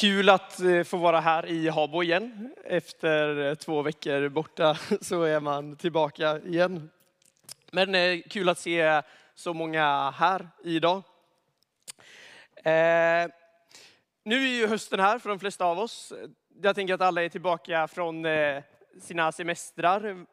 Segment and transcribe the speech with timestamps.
[0.00, 2.54] Kul att eh, få vara här i Habo igen.
[2.64, 6.90] Efter eh, två veckor borta så är man tillbaka igen.
[7.70, 9.02] Men eh, kul att se
[9.34, 11.02] så många här idag.
[14.24, 16.12] Nu är ju hösten här för de flesta av oss.
[16.62, 18.26] Jag tänker att alla är tillbaka från
[19.00, 20.26] sina semestrar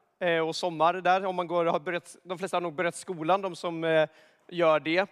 [0.48, 1.26] och sommar där.
[1.26, 4.08] Om man går, har börjat, de flesta har nog börjat skolan, de som
[4.48, 5.08] gör det.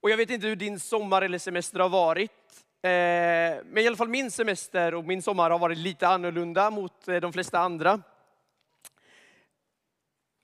[0.00, 2.30] Och jag vet inte hur din sommar eller semester har varit.
[2.82, 7.08] Eh, men i alla fall min semester och min sommar har varit lite annorlunda mot
[7.08, 8.02] eh, de flesta andra.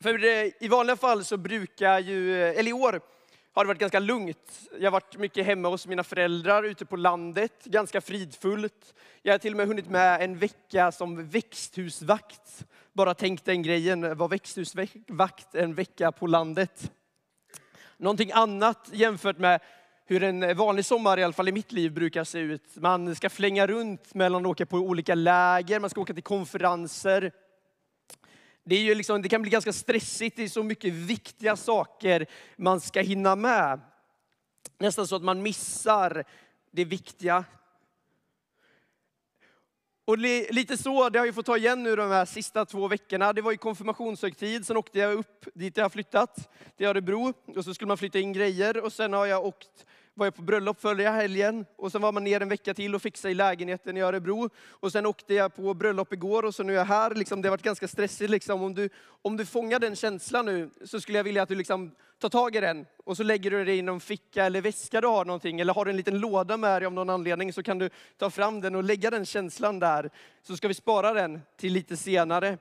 [0.03, 3.01] För eh, i vanliga fall så brukar ju, eller i år
[3.53, 4.69] har det varit ganska lugnt.
[4.79, 8.95] Jag har varit mycket hemma hos mina föräldrar ute på landet, ganska fridfullt.
[9.23, 12.65] Jag har till och med hunnit med en vecka som växthusvakt.
[12.93, 16.93] Bara tänk den grejen, vara växthusvakt en vecka på landet
[18.03, 19.61] någonting annat jämfört med
[20.07, 22.77] hur en vanlig sommar, i alla fall i mitt liv, brukar se ut.
[22.77, 27.33] Man ska flänga runt mellan att åka på olika läger, man ska åka till konferenser.
[28.65, 32.27] Det, är ju liksom, det kan bli ganska stressigt, det är så mycket viktiga saker
[32.57, 33.81] man ska hinna med.
[34.79, 36.25] Nästan så att man missar
[36.71, 37.45] det viktiga
[40.05, 43.33] och lite så, det har jag fått ta igen nu de här sista två veckorna.
[43.33, 47.35] Det var ju konfirmationshögtid, sen åkte jag upp dit jag har flyttat, till Örebro.
[47.57, 50.43] Och så skulle man flytta in grejer och sen har jag åkt var jag på
[50.43, 53.97] bröllop förra helgen och sen var man ner en vecka till och fixade i lägenheten
[53.97, 54.51] i Örebro.
[54.71, 57.15] Och sen åkte jag på bröllop igår och så nu är jag här.
[57.15, 58.31] Liksom, det har varit ganska stressigt.
[58.31, 58.63] Liksom.
[58.63, 58.89] Om, du,
[59.23, 62.57] om du fångar den känslan nu så skulle jag vilja att du liksom tar tag
[62.57, 65.61] i den och så lägger du det i någon ficka eller väska du har någonting.
[65.61, 68.31] Eller har du en liten låda med dig av någon anledning så kan du ta
[68.31, 70.11] fram den och lägga den känslan där.
[70.43, 72.59] Så ska vi spara den till lite senare.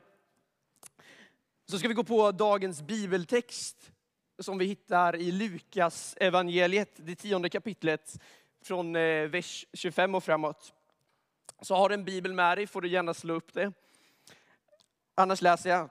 [1.70, 3.91] Så ska vi gå på dagens bibeltext
[4.42, 8.20] som vi hittar i Lukas evangeliet, det tionde kapitlet,
[8.64, 10.74] från eh, vers 25 och framåt.
[11.62, 13.74] Så har du en bibel med dig får du gärna slå upp det.
[15.16, 15.90] Annars läser jag.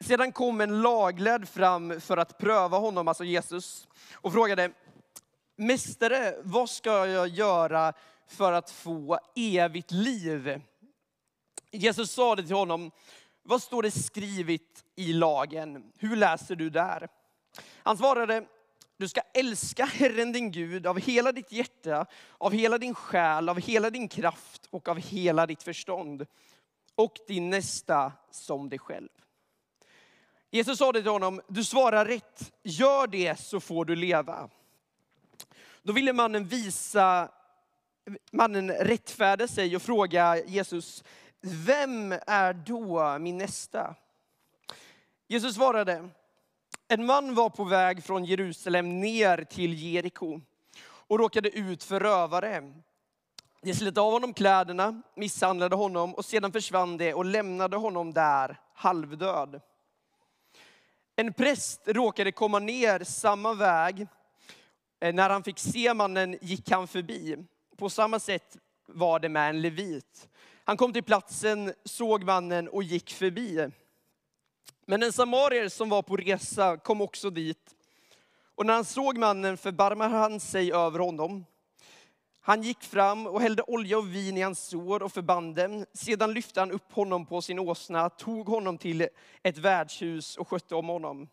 [0.00, 4.72] Sedan kom en laglärd fram för att pröva honom, alltså Jesus, och frågade,
[5.56, 7.92] Mästare, vad ska jag göra
[8.26, 10.60] för att få evigt liv?
[11.70, 12.90] Jesus sa det till honom,
[13.42, 15.92] vad står det skrivet i lagen?
[15.98, 17.08] Hur läser du där?
[17.82, 18.44] Han svarade,
[18.96, 22.06] du ska älska Herren din Gud av hela ditt hjärta,
[22.38, 26.26] av hela din själ, av hela din kraft och av hela ditt förstånd.
[26.94, 29.08] Och din nästa som dig själv.
[30.50, 34.50] Jesus sa det till honom, du svarar rätt, gör det så får du leva.
[35.82, 37.28] Då ville mannen visa,
[38.32, 41.04] mannen rättfärda sig och fråga Jesus,
[41.42, 43.94] vem är då min nästa?
[45.28, 46.08] Jesus svarade,
[46.88, 50.40] en man var på väg från Jerusalem ner till Jeriko
[50.84, 52.72] och råkade ut för rövare.
[53.62, 58.60] De slet av honom kläderna, misshandlade honom och sedan försvann de och lämnade honom där
[58.74, 59.60] halvdöd.
[61.16, 64.06] En präst råkade komma ner samma väg.
[65.00, 67.36] Eh, när han fick se mannen gick han förbi.
[67.76, 70.28] På samma sätt var det med en levit.
[70.64, 73.70] Han kom till platsen, såg mannen och gick förbi.
[74.86, 77.74] Men en samarier som var på resa kom också dit.
[78.54, 81.44] Och när han såg mannen förbarmade han sig över honom.
[82.40, 85.86] Han gick fram och hällde olja och vin i hans sår och förband dem.
[85.92, 89.08] Sedan lyfte han upp honom på sin åsna, tog honom till
[89.42, 91.28] ett värdshus och skötte om honom.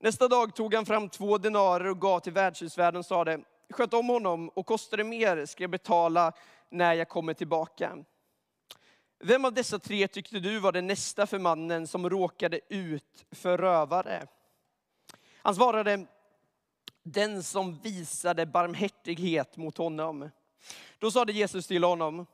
[0.00, 3.40] Nästa dag tog han fram två denarer och gav till värdshusvärden och sade,
[3.70, 6.32] sköt om honom och kostar det mer ska jag betala
[6.70, 8.04] när jag kommer tillbaka.
[9.24, 13.58] Vem av dessa tre tyckte du var den nästa för mannen som råkade ut för
[13.58, 14.26] rövare?
[15.36, 16.06] Han svarade,
[17.02, 20.30] den som visade barmhärtighet mot honom.
[20.98, 22.26] Då sade Jesus till honom,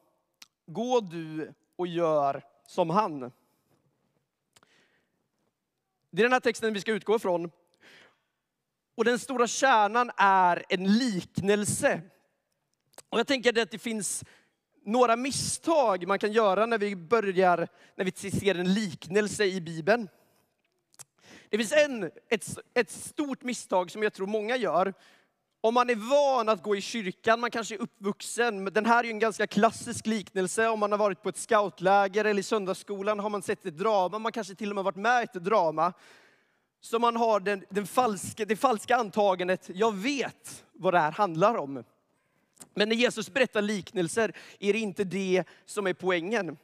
[0.66, 3.20] gå du och gör som han.
[6.10, 7.50] Det är den här texten vi ska utgå ifrån.
[8.94, 12.00] Och den stora kärnan är en liknelse.
[13.08, 14.24] Och jag tänker att det finns
[14.84, 20.08] några misstag man kan göra när vi börjar, när vi ser en liknelse i Bibeln.
[21.48, 24.94] Det finns en, ett, ett stort misstag som jag tror många gör.
[25.60, 28.64] Om man är van att gå i kyrkan, man kanske är uppvuxen.
[28.64, 30.68] Den här är ju en ganska klassisk liknelse.
[30.68, 34.18] Om man har varit på ett scoutläger eller i söndagsskolan har man sett ett drama.
[34.18, 35.92] Man kanske till och med varit med i ett drama.
[36.80, 41.54] Så man har den, den falska, det falska antagandet, jag vet vad det här handlar
[41.56, 41.84] om.
[42.74, 46.56] Men när Jesus berättar liknelser är det inte det som är poängen.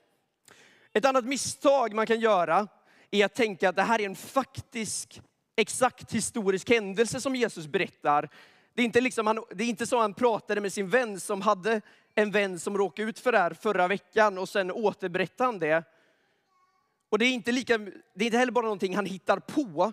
[0.92, 2.68] Ett annat misstag man kan göra
[3.10, 5.20] är att tänka att det här är en faktisk
[5.56, 8.28] exakt historisk händelse som Jesus berättar.
[8.74, 11.42] Det är inte, liksom han, det är inte så han pratade med sin vän som
[11.42, 11.80] hade
[12.14, 15.84] en vän som råkade ut för det här förra veckan och sen återberättade han det.
[17.08, 19.92] Och det är inte, lika, det är inte heller bara någonting han hittar på,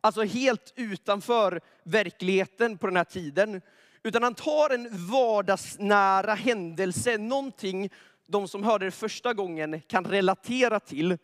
[0.00, 3.62] alltså helt utanför verkligheten på den här tiden.
[4.02, 7.90] Utan han tar en vardagsnära händelse, någonting
[8.26, 11.18] de som hörde det första gången kan relatera till.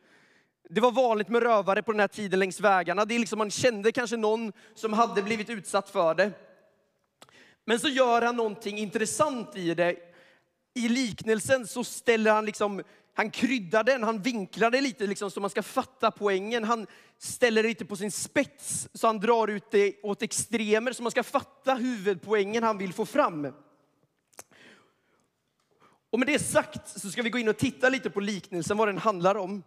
[0.71, 3.05] Det var vanligt med rövare på den här tiden längs vägarna.
[3.05, 6.31] Det är liksom, man kände kanske någon som hade blivit utsatt för det.
[7.65, 9.97] Men så gör han någonting intressant i det.
[10.75, 12.83] I liknelsen så ställer han liksom,
[13.19, 16.65] han kryddar den, han vinklar det lite liksom så man ska fatta poängen.
[16.65, 16.87] Han
[17.19, 21.11] ställer det lite på sin spets så han drar ut det åt extremer så man
[21.11, 23.53] ska fatta huvudpoängen han vill få fram.
[26.11, 28.89] Och med det sagt så ska vi gå in och titta lite på liknelsen, vad
[28.89, 29.63] den handlar om.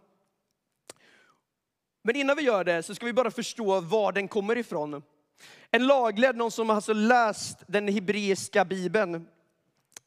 [2.02, 5.02] Men innan vi gör det så ska vi bara förstå var den kommer ifrån.
[5.70, 9.26] En lagledd, någon som alltså läst den hebreiska bibeln,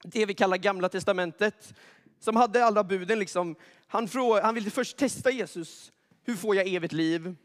[0.03, 1.73] det vi kallar gamla testamentet,
[2.23, 3.55] som hade alla buden liksom.
[3.87, 5.91] Han, fråga, han ville först testa Jesus.
[6.23, 7.35] Hur får jag evigt liv?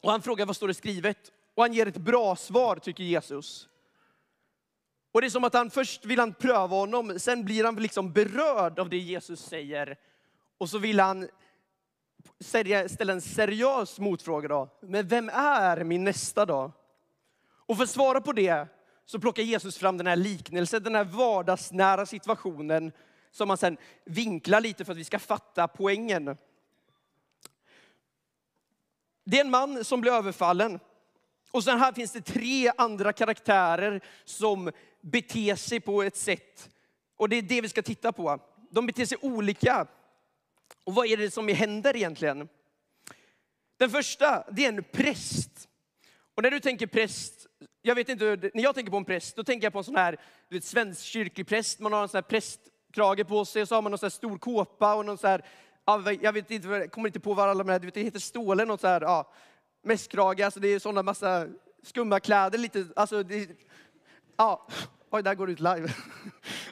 [0.00, 1.32] Och han frågar vad står det skrivet?
[1.54, 3.68] Och han ger ett bra svar tycker Jesus.
[5.12, 8.12] Och det är som att han först vill han pröva honom, sen blir han liksom
[8.12, 9.96] berörd av det Jesus säger.
[10.58, 11.28] Och så vill han
[12.88, 14.68] ställa en seriös motfråga då.
[14.80, 16.72] Men vem är min nästa då?
[17.66, 18.68] Och för att svara på det
[19.04, 22.92] så plockar Jesus fram den här liknelsen, den här vardagsnära situationen
[23.36, 26.36] som man sen vinklar lite för att vi ska fatta poängen.
[29.24, 30.80] Det är en man som blir överfallen.
[31.50, 36.70] Och sen här finns det tre andra karaktärer som beter sig på ett sätt.
[37.16, 38.40] Och det är det vi ska titta på.
[38.70, 39.86] De beter sig olika.
[40.84, 42.48] Och vad är det som händer egentligen?
[43.76, 45.68] Den första, det är en präst.
[46.34, 47.46] Och när du tänker präst,
[47.82, 49.96] jag vet inte, när jag tänker på en präst, då tänker jag på en sån
[49.96, 51.80] här du vet, svensk kyrklig präst.
[51.80, 52.60] Man har en sån här präst,
[52.96, 55.26] krage på sig och så har man någon så här stor kåpa och någon så
[55.26, 55.42] här,
[56.20, 58.80] jag vet inte, jag kommer inte på vad alla de här, det heter ståle, något
[58.80, 59.32] så här, ja,
[59.82, 61.46] mässkrage, alltså det är sådana massa
[61.82, 63.48] skumma kläder, lite, alltså det,
[64.36, 64.66] ja,
[65.10, 65.84] oj, där går det ut live.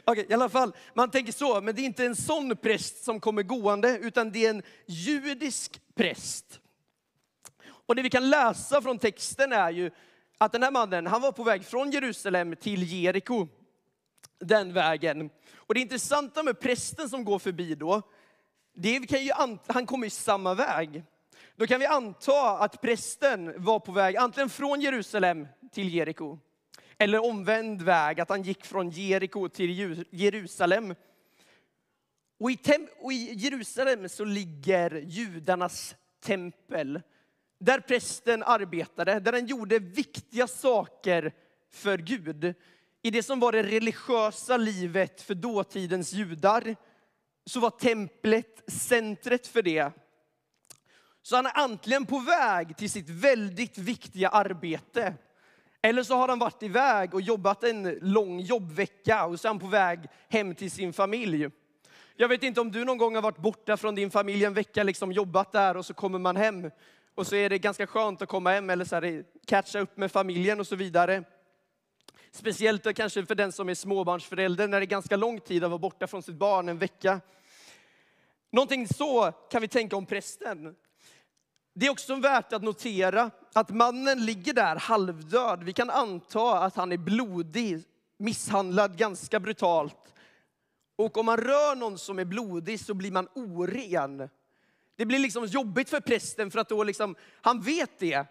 [0.05, 3.05] Okej, okay, i alla fall, man tänker så, men det är inte en sån präst
[3.05, 6.61] som kommer gående, utan det är en judisk präst.
[7.87, 9.91] Och det vi kan läsa från texten är ju
[10.39, 13.49] att den här mannen, han var på väg från Jerusalem till Jeriko,
[14.39, 15.31] den vägen.
[15.67, 18.03] Och det intressanta med prästen som går förbi då,
[18.75, 19.33] det kan ju
[19.67, 21.05] han kommer ju samma väg.
[21.57, 26.39] Då kan vi anta att prästen var på väg antingen från Jerusalem till Jeriko,
[26.99, 30.95] eller omvänd väg, att han gick från Jeriko till Jerusalem.
[32.41, 32.59] Och i,
[32.99, 35.95] och i Jerusalem så ligger judarnas
[36.25, 37.01] tempel
[37.59, 41.33] där prästen arbetade, där han gjorde viktiga saker
[41.71, 42.55] för Gud.
[43.07, 46.77] I det som var det religiösa livet för dåtidens judar
[47.47, 49.93] så var templet centret för det.
[51.23, 55.15] Så han är antingen på väg till sitt väldigt viktiga arbete.
[55.83, 59.59] Eller så har han varit iväg och jobbat en lång jobbvecka och så är han
[59.59, 59.99] på väg
[60.29, 61.49] hem till sin familj.
[62.17, 64.83] Jag vet inte om du någon gång har varit borta från din familj en vecka,
[64.83, 66.71] liksom jobbat där och så kommer man hem
[67.15, 70.13] och så är det ganska skönt att komma hem eller så här, catcha upp med
[70.13, 71.25] familjen och så vidare.
[72.31, 75.79] Speciellt kanske för den som är småbarnsförälder när det är ganska lång tid att vara
[75.79, 77.21] borta från sitt barn en vecka.
[78.53, 80.75] Någonting så kan vi tänka om prästen.
[81.75, 85.63] Det är också värt att notera att mannen ligger där halvdöd.
[85.63, 87.83] Vi kan anta att han är blodig,
[88.19, 90.15] misshandlad ganska brutalt.
[90.97, 94.29] Och om man rör någon som är blodig så blir man oren.
[94.97, 98.27] Det blir liksom jobbigt för prästen för att då liksom, han vet det.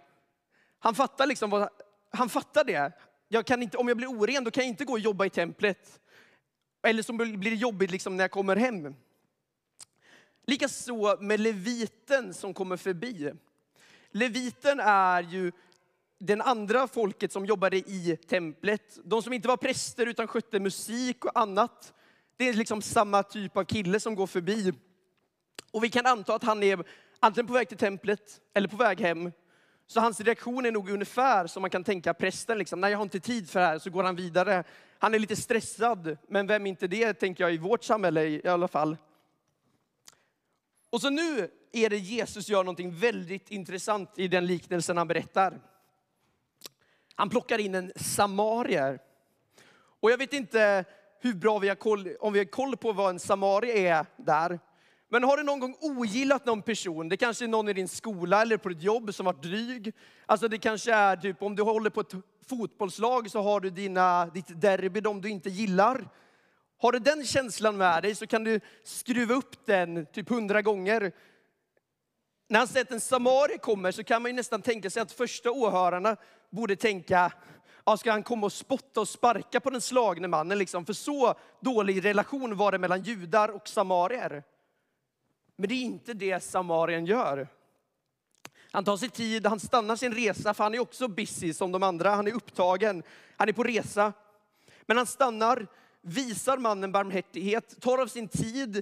[0.80, 1.70] Han fattar liksom vad,
[2.12, 2.92] han fattar det.
[3.34, 5.30] Jag kan inte, om jag blir oren då kan jag inte gå och jobba i
[5.30, 6.00] templet.
[6.84, 8.96] Eller så blir det jobbigt liksom när jag kommer hem.
[10.46, 13.32] Likaså med leviten som kommer förbi.
[14.12, 15.52] Leviten är ju
[16.20, 19.00] den andra folket som jobbade i templet.
[19.04, 21.94] De som inte var präster utan skötte musik och annat.
[22.38, 24.74] Det är liksom samma typ av kille som går förbi.
[25.72, 26.84] Och vi kan anta att han är
[27.20, 29.32] antingen på väg till templet eller på väg hem.
[29.88, 32.58] Så hans reaktion är nog ungefär som man kan tänka prästen.
[32.58, 32.82] Liksom.
[32.82, 33.80] Nej, jag har inte tid för det här.
[33.80, 34.64] Så går han vidare.
[35.00, 38.48] Han är lite stressad, men vem är inte det, tänker jag, i vårt samhälle i
[38.48, 38.98] alla fall.
[40.90, 45.60] Och så nu är det Jesus gör någonting väldigt intressant i den liknelsen han berättar.
[47.16, 49.00] Han plockar in en samarier.
[50.00, 50.86] Och jag vet inte
[51.20, 54.60] hur bra vi har koll, om vi har koll på vad en samarie är där.
[55.14, 57.10] Men har du någon gång ogillat någon person?
[57.10, 59.94] Det kanske är någon i din skola eller på ditt jobb som varit dryg.
[60.26, 62.14] Alltså det kanske är typ om du håller på ett
[62.50, 66.08] fotbollslag så har du dina, ditt derby, de du inte gillar.
[66.78, 71.12] Har du den känslan med dig så kan du skruva upp den typ hundra gånger.
[72.50, 75.12] När han säger att en samarier kommer så kan man ju nästan tänka sig att
[75.12, 76.18] första åhörarna
[76.50, 77.32] borde tänka,
[77.86, 80.58] ja, ska han komma och spotta och sparka på den slagne mannen?
[80.58, 80.86] Liksom?
[80.86, 84.44] För så dålig relation var det mellan judar och samarier.
[85.56, 87.48] Men det är inte det samarien gör.
[88.72, 91.84] Han tar sig tid, han stannar sin resa, för han är också busy som de
[91.84, 92.10] andra.
[92.10, 93.04] Han är upptagen,
[93.38, 94.14] han är på resa.
[94.86, 95.68] Men han stannar,
[96.02, 98.82] visar mannen barmhärtighet, tar av sin tid,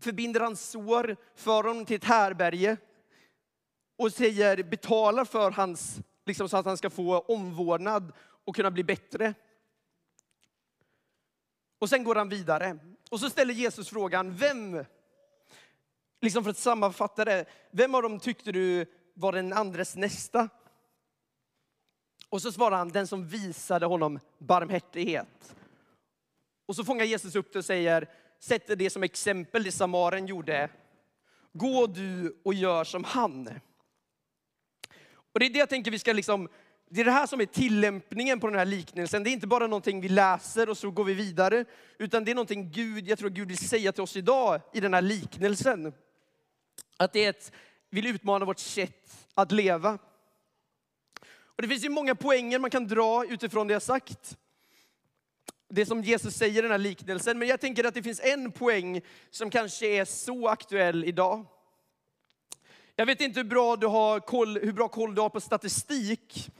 [0.00, 2.76] förbinder hans sår, för honom till ett härberge
[3.96, 8.12] och säger, betalar för hans, liksom så att han ska få omvårdnad
[8.44, 9.34] och kunna bli bättre.
[11.78, 12.78] Och sen går han vidare.
[13.10, 14.84] Och så ställer Jesus frågan, vem,
[16.20, 20.48] liksom för att sammanfatta det, vem av dem tyckte du var den andres nästa?
[22.28, 25.54] Och så svarar han, den som visade honom barmhärtighet.
[26.66, 28.08] Och så fångar Jesus upp det och säger,
[28.40, 30.68] sätter det som exempel det samaren gjorde.
[31.52, 33.48] Gå du och gör som han.
[35.32, 36.48] Och det är det jag tänker vi ska liksom,
[36.90, 39.24] det är det här som är tillämpningen på den här liknelsen.
[39.24, 41.64] Det är inte bara någonting vi läser och så går vi vidare,
[41.98, 44.94] utan det är någonting Gud, jag tror Gud vill säga till oss idag i den
[44.94, 45.92] här liknelsen.
[47.00, 47.52] Att det är ett,
[47.90, 49.98] vill utmana vårt sätt att leva.
[51.42, 54.38] Och det finns ju många poänger man kan dra utifrån det jag sagt.
[55.68, 57.38] Det som Jesus säger i den här liknelsen.
[57.38, 61.46] Men jag tänker att det finns en poäng som kanske är så aktuell idag.
[62.96, 66.50] Jag vet inte hur bra, du har koll, hur bra koll du har på statistik.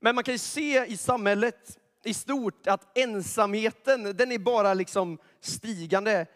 [0.00, 5.18] Men man kan ju se i samhället i stort att ensamheten, den är bara liksom
[5.40, 6.26] stigande.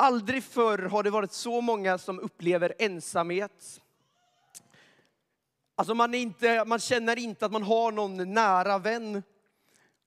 [0.00, 3.80] Aldrig förr har det varit så många som upplever ensamhet.
[5.74, 9.22] Alltså man, inte, man känner inte att man har någon nära vän.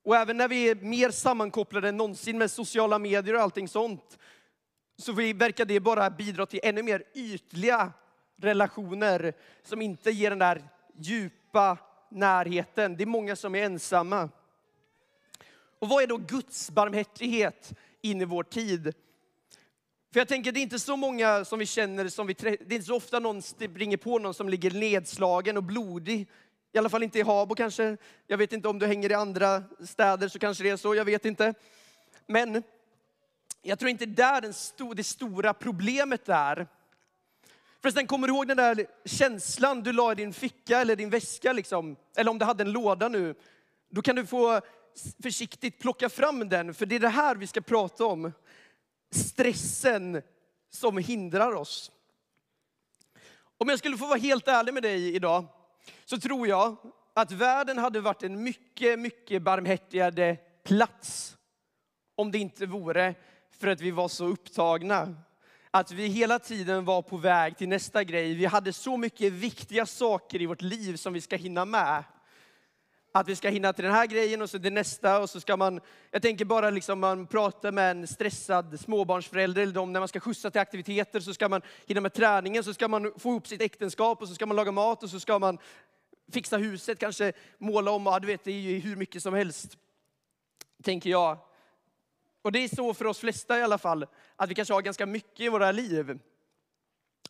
[0.04, 4.18] Och även när vi är mer sammankopplade än någonsin med sociala medier och allting sånt,
[4.98, 7.92] så verkar det bara bidra till ännu mer ytliga
[8.38, 9.34] relationer
[9.64, 11.78] som inte ger den där djupa
[12.10, 12.98] närheten.
[12.98, 14.30] Det är många som är ensamma.
[15.80, 18.94] Och vad är då Guds barmhärtighet in i vår tid?
[20.14, 22.74] För jag tänker, det är inte så många som vi känner, som vi, det är
[22.74, 26.28] inte så ofta någon springer på någon som ligger nedslagen och blodig.
[26.74, 27.98] I alla fall inte i Habo kanske.
[28.28, 31.06] Jag vet inte om du hänger i andra städer så kanske det är så, jag
[31.06, 31.54] vet inte.
[32.28, 32.64] Men
[33.62, 36.68] jag tror inte där den sto, det stora problemet är.
[37.82, 41.54] Förresten, kommer du ihåg den där känslan du la i din ficka eller din väska,
[41.54, 41.96] liksom?
[42.16, 43.36] eller om du hade en låda nu?
[43.90, 44.62] Då kan du få
[45.24, 48.32] försiktigt plocka fram den, för det är det här vi ska prata om.
[49.12, 50.22] Stressen
[50.70, 51.92] som hindrar oss.
[53.58, 55.46] Om jag skulle få vara helt ärlig med dig idag,
[56.06, 56.76] så tror jag
[57.14, 61.38] att världen hade varit en mycket, mycket barmhärtigare plats
[62.16, 63.16] om det inte vore
[63.60, 65.16] för att vi var så upptagna
[65.72, 68.34] att vi hela tiden var på väg till nästa grej.
[68.34, 72.04] Vi hade så mycket viktiga saker i vårt liv som vi ska hinna med.
[73.14, 75.58] Att vi ska hinna till den här grejen och så till nästa och så ska
[75.58, 80.08] man, jag tänker bara liksom man pratar med en stressad småbarnsförälder eller de när man
[80.08, 83.48] ska skjutsa till aktiviteter så ska man hinna med träningen, så ska man få ihop
[83.48, 85.58] sitt äktenskap och så ska man laga mat och så ska man
[86.32, 89.78] fixa huset, kanske måla om, ja du vet det är ju hur mycket som helst.
[90.84, 91.38] Tänker jag.
[92.42, 95.06] Och det är så för oss flesta i alla fall, att vi kanske har ganska
[95.06, 96.20] mycket i våra liv.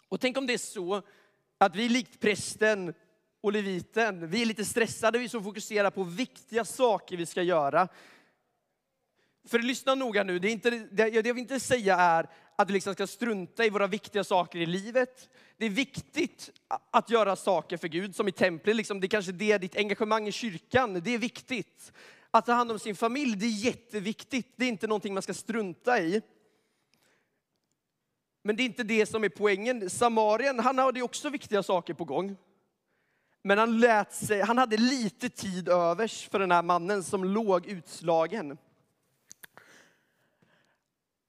[0.10, 1.02] Och tänk om det är så
[1.58, 2.94] att vi likt prästen
[3.42, 7.42] och leviten, vi är lite stressade, vi är så fokuserade på viktiga saker vi ska
[7.42, 7.88] göra.
[9.48, 12.74] För lyssna noga nu, det, är inte, det jag vill inte säga är att vi
[12.74, 15.30] liksom ska strunta i våra viktiga saker i livet.
[15.58, 16.50] Det är viktigt
[16.92, 18.76] att göra saker för Gud, som i templet.
[18.76, 21.92] Liksom, det är kanske det, ditt engagemang i kyrkan, det är viktigt.
[22.32, 24.54] Att ta hand om sin familj, det är jätteviktigt.
[24.56, 26.22] Det är inte någonting man ska strunta i.
[28.44, 29.90] Men det är inte det som är poängen.
[29.90, 32.38] Samarien, han hade också viktiga saker på gång.
[33.42, 37.66] Men han, lät sig, han hade lite tid övers för den här mannen som låg
[37.66, 38.58] utslagen.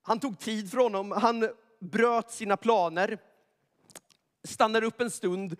[0.02, 3.18] Han tog tid för honom, han bröt sina planer,
[4.44, 5.56] stannade upp en stund,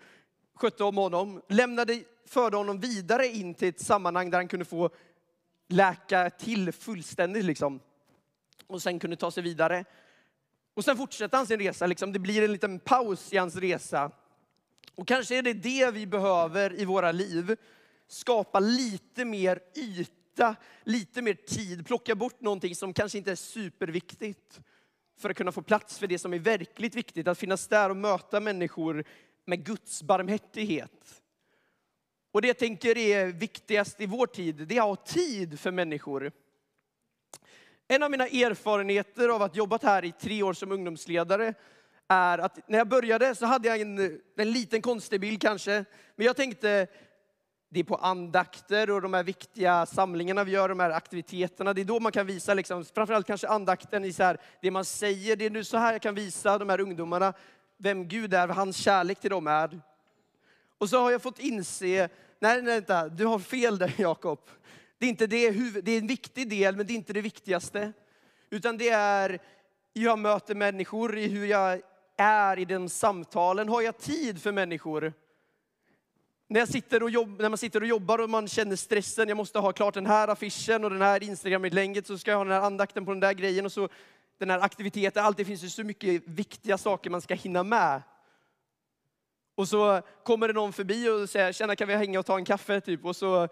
[0.55, 4.89] skötte om honom, lämnade, förde honom vidare in till ett sammanhang där han kunde få
[5.67, 7.79] läka till fullständigt liksom.
[8.67, 9.85] Och sen kunde ta sig vidare.
[10.73, 12.13] Och sen fortsätter han sin resa, liksom.
[12.13, 14.11] det blir en liten paus i hans resa.
[14.95, 17.55] Och kanske är det det vi behöver i våra liv.
[18.07, 24.59] Skapa lite mer yta, lite mer tid, plocka bort någonting som kanske inte är superviktigt.
[25.17, 27.97] för att kunna få plats för det som är verkligt viktigt, att finnas där och
[27.97, 29.03] möta människor
[29.45, 31.21] med Guds barmhärtighet.
[32.31, 35.71] Och det jag tänker är viktigast i vår tid, det är att ha tid för
[35.71, 36.31] människor.
[37.87, 41.53] En av mina erfarenheter av att jobbat här i tre år som ungdomsledare
[42.13, 45.85] är att när jag började så hade jag en, en liten konstig bild kanske.
[46.15, 46.87] Men jag tänkte,
[47.69, 51.73] det är på andakter och de här viktiga samlingarna vi gör, de här aktiviteterna.
[51.73, 54.85] Det är då man kan visa, liksom, framförallt kanske andakten i så här, det man
[54.85, 55.35] säger.
[55.35, 57.33] Det är nu så här jag kan visa de här ungdomarna
[57.77, 59.81] vem Gud är, vad hans kärlek till dem är.
[60.77, 64.39] Och så har jag fått inse, nej, nej, vänta, du har fel där Jakob.
[64.97, 65.51] Det är inte det,
[65.81, 67.93] det är en viktig del, men det är inte det viktigaste.
[68.49, 69.39] Utan det är
[69.95, 71.81] hur jag möter människor, i hur jag
[72.17, 73.69] är i den samtalen.
[73.69, 75.13] Har jag tid för människor?
[76.47, 79.37] När, jag sitter och jobb, när man sitter och jobbar och man känner stressen, jag
[79.37, 82.53] måste ha klart den här affischen och den här Instagram-inlägget, så ska jag ha den
[82.53, 83.89] här andakten på den där grejen och så
[84.37, 85.25] den här aktiviteten.
[85.25, 88.01] Allt det finns ju så mycket viktiga saker man ska hinna med.
[89.55, 92.45] Och så kommer det någon förbi och säger, tjena kan vi hänga och ta en
[92.45, 92.81] kaffe?
[92.81, 93.05] Typ.
[93.05, 93.47] Och så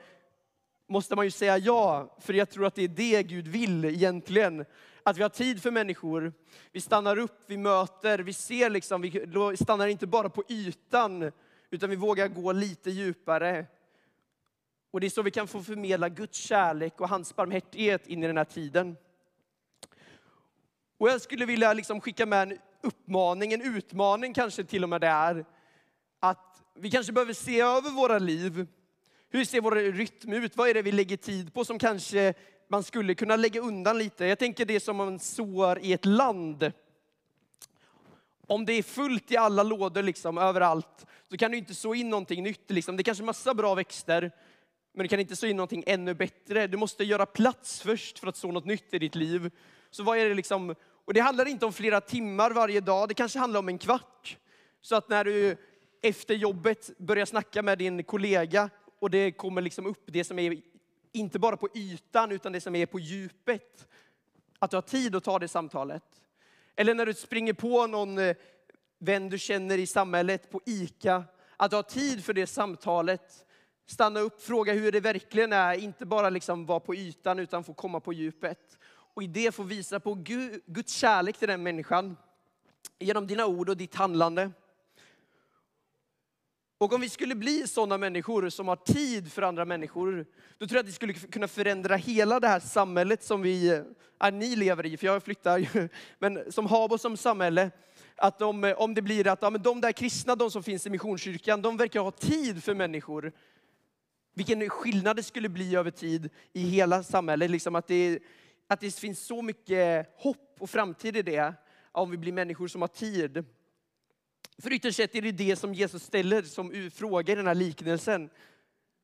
[0.89, 4.65] måste man ju säga ja, för jag tror att det är det Gud vill egentligen.
[5.05, 6.33] Att vi har tid för människor.
[6.71, 11.31] Vi stannar upp, vi möter, vi ser liksom, vi stannar inte bara på ytan,
[11.69, 13.65] utan vi vågar gå lite djupare.
[14.91, 18.27] Och det är så vi kan få förmedla Guds kärlek och hans barmhärtighet in i
[18.27, 18.97] den här tiden.
[20.97, 25.01] Och jag skulle vilja liksom skicka med en uppmaning, en utmaning kanske till och med
[25.01, 25.45] där.
[26.19, 28.67] Att vi kanske behöver se över våra liv.
[29.29, 30.57] Hur ser vår rytm ut?
[30.57, 32.33] Vad är det vi lägger tid på som kanske
[32.71, 34.25] man skulle kunna lägga undan lite?
[34.25, 36.71] Jag tänker det som man sår i ett land.
[38.47, 42.09] Om det är fullt i alla lådor, liksom, överallt, så kan du inte så in
[42.09, 42.71] någonting nytt.
[42.71, 42.97] Liksom.
[42.97, 44.31] Det är kanske massa bra växter,
[44.93, 46.67] men du kan inte så in någonting ännu bättre.
[46.67, 49.51] Du måste göra plats först för att så något nytt i ditt liv.
[49.89, 50.75] Så vad är det liksom,
[51.05, 54.37] och det handlar inte om flera timmar varje dag, det kanske handlar om en kvart.
[54.81, 55.57] Så att när du
[56.01, 60.70] efter jobbet börjar snacka med din kollega och det kommer liksom upp det som är
[61.11, 63.87] inte bara på ytan utan det som är på djupet.
[64.59, 66.03] Att du har tid att ta det samtalet.
[66.75, 68.35] Eller när du springer på någon eh,
[68.99, 71.23] vän du känner i samhället på ICA.
[71.57, 73.45] Att du har tid för det samtalet.
[73.85, 75.73] Stanna upp, fråga hur det verkligen är.
[75.73, 78.77] Inte bara liksom vara på ytan utan få komma på djupet.
[79.13, 80.13] Och i det få visa på
[80.65, 82.17] Guds kärlek till den människan.
[82.99, 84.51] Genom dina ord och ditt handlande.
[86.81, 90.25] Och om vi skulle bli sådana människor som har tid för andra människor,
[90.57, 93.83] då tror jag att vi skulle kunna förändra hela det här samhället som vi,
[94.19, 95.89] ja, ni lever i, för jag flyttar ju,
[96.19, 97.71] men som Habo som samhälle,
[98.15, 100.89] att de, om det blir att ja, men de där kristna, de som finns i
[100.89, 103.31] Missionskyrkan, de verkar ha tid för människor.
[104.33, 107.51] Vilken skillnad det skulle bli över tid i hela samhället.
[107.51, 108.19] Liksom att, det,
[108.67, 111.53] att det finns så mycket hopp och framtid i det,
[111.91, 113.45] om vi blir människor som har tid.
[114.61, 118.29] För ytterst sett är det det som Jesus ställer som fråga i den här liknelsen.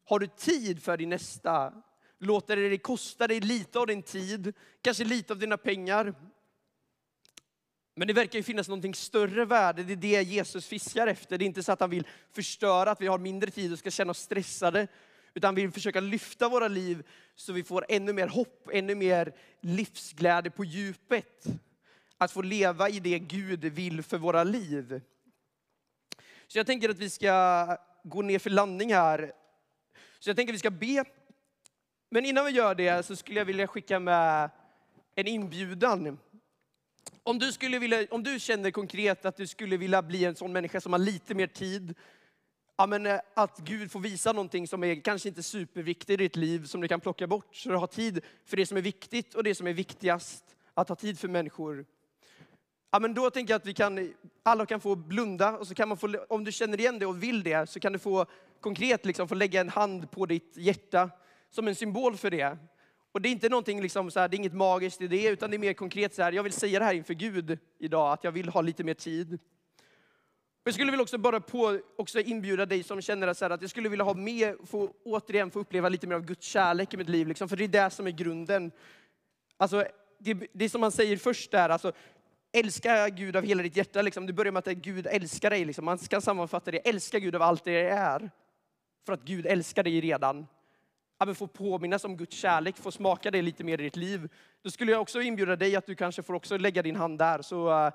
[0.05, 1.73] Har du tid för din nästa?
[2.19, 6.13] Låter det dig kosta dig lite av din tid, kanske lite av dina pengar.
[7.95, 11.37] Men det verkar ju finnas någonting större värde, det är det Jesus fiskar efter.
[11.37, 13.91] Det är inte så att han vill förstöra, att vi har mindre tid och ska
[13.91, 14.87] känna oss stressade.
[15.33, 17.03] Utan han vill försöka lyfta våra liv
[17.35, 21.45] så vi får ännu mer hopp, ännu mer livsglädje på djupet.
[22.17, 25.01] Att få leva i det Gud vill för våra liv.
[26.47, 29.31] Så jag tänker att vi ska gå ner för landning här.
[30.19, 31.03] Så jag tänker att vi ska be.
[32.09, 34.49] Men innan vi gör det så skulle jag vilja skicka med
[35.15, 36.19] en inbjudan.
[37.23, 40.53] Om du, skulle vilja, om du känner konkret att du skulle vilja bli en sån
[40.53, 41.95] människa som har lite mer tid,
[42.77, 46.35] ja, men eh, att Gud får visa någonting som är kanske inte superviktigt i ditt
[46.35, 49.33] liv, som du kan plocka bort, så du har tid för det som är viktigt
[49.33, 50.43] och det som är viktigast.
[50.73, 51.85] Att ha tid för människor.
[52.91, 55.87] Ja, men då tänker jag att vi kan, alla kan få blunda och så kan
[55.87, 58.25] man få, om du känner igen det och vill det, så kan du få
[58.59, 61.09] konkret liksom, få lägga en hand på ditt hjärta
[61.49, 62.57] som en symbol för det.
[63.11, 65.49] Och det är inte någonting liksom så här, det är inget magiskt i det, utan
[65.49, 68.23] det är mer konkret så här, jag vill säga det här inför Gud idag, att
[68.23, 69.39] jag vill ha lite mer tid.
[70.63, 73.69] Jag skulle vilja också bara på, också inbjuda dig som känner så här, att jag
[73.69, 77.09] skulle vilja ha mer, få, återigen få uppleva lite mer av Guds kärlek i mitt
[77.09, 78.71] liv, liksom, för det är det som är grunden.
[79.57, 79.85] Alltså,
[80.19, 81.91] det, det som man säger först där, alltså,
[82.59, 84.01] älska Gud av hela ditt hjärta.
[84.01, 84.25] Liksom.
[84.25, 85.65] Du börjar med att Gud älskar dig.
[85.65, 85.85] Liksom.
[85.85, 88.31] Man kan sammanfatta det, älska Gud av allt det är.
[89.05, 90.47] För att Gud älskar dig redan.
[91.17, 94.29] Att få påminnas om Guds kärlek, få smaka det lite mer i ditt liv.
[94.61, 97.41] Då skulle jag också inbjuda dig att du kanske får också lägga din hand där.
[97.41, 97.93] Så, eh,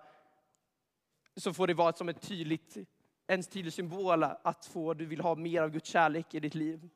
[1.37, 2.77] så får det vara som ett tydligt,
[3.27, 6.88] en tydlig symbol att få, du vill ha mer av Guds kärlek i ditt liv.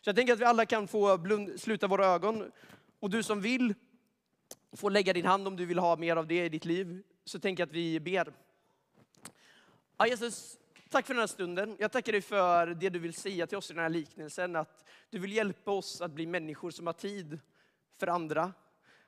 [0.00, 2.50] Så jag tänker att vi alla kan få blund, sluta våra ögon.
[3.00, 3.74] Och du som vill
[4.76, 7.38] får lägga din hand om du vill ha mer av det i ditt liv, så
[7.38, 8.32] tänker jag att vi ber.
[9.96, 10.58] Ja, Jesus,
[10.90, 11.76] tack för den här stunden.
[11.78, 14.84] Jag tackar dig för det du vill säga till oss i den här liknelsen, att
[15.10, 17.38] du vill hjälpa oss att bli människor som har tid
[17.98, 18.52] för andra.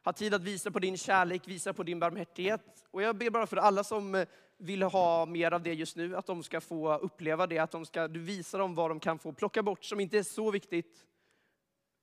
[0.03, 2.85] Har tid att visa på din kärlek, visa på din barmhärtighet.
[2.91, 4.25] Och jag ber bara för alla som
[4.57, 7.87] vill ha mer av det just nu, att de ska få uppleva det, att de
[7.87, 11.05] ska, du visar dem vad de kan få plocka bort som inte är så viktigt,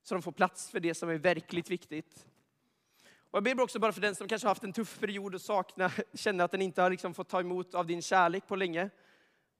[0.04, 2.28] så de får plats för det som är verkligt viktigt.
[3.32, 5.42] Och jag ber också bara för den som kanske har haft en tuff period och
[5.42, 8.90] saknar, känner att den inte har liksom fått ta emot av din kärlek på länge.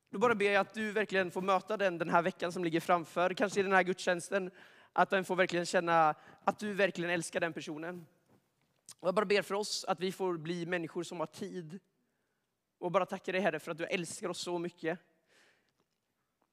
[0.10, 2.80] Då bara ber jag att du verkligen får möta den den här veckan som ligger
[2.80, 4.52] framför, kanske i den här gudstjänsten,
[4.94, 8.06] att den får verkligen känna att du verkligen älskar den personen.
[9.00, 11.80] Och jag bara ber för oss att vi får bli människor som har tid.
[12.78, 15.00] Och bara tacka dig Herre för att du älskar oss så mycket.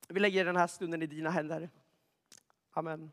[0.08, 1.70] Vi lägger den här stunden i dina händer.
[2.72, 3.12] Amen.